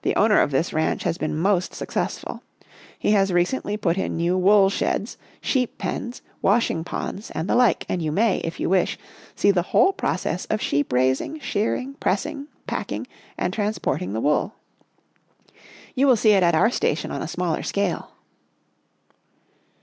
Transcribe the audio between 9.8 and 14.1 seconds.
process of sheep rais ing, shearing, pressing, packing and transport